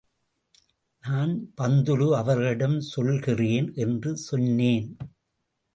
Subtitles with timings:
[1.03, 4.97] நான் பந்துலு அவர்களிடம் சொல்கிறேன் என்று சொன்னேன்.